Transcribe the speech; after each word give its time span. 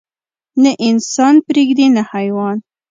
نه 0.63 0.71
انسان 0.87 1.35
پرېږدي 1.47 1.87
نه 1.95 2.01
حيوان. 2.11 2.57